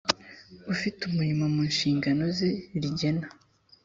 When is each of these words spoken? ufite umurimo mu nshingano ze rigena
ufite 0.73 0.99
umurimo 1.09 1.45
mu 1.55 1.61
nshingano 1.71 2.23
ze 2.37 2.49
rigena 2.81 3.27